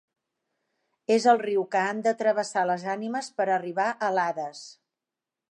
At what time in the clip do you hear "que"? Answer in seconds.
1.75-1.83